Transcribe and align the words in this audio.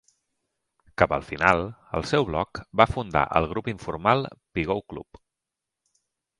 Cap 1.01 1.11
al 1.17 1.25
final, 1.27 1.61
al 1.99 2.07
seu 2.13 2.25
blog 2.31 2.63
va 2.83 2.89
fundar 2.95 3.23
el 3.41 3.49
grup 3.53 3.71
informal 3.77 4.29
Pigou 4.59 4.85
Club. 4.95 5.25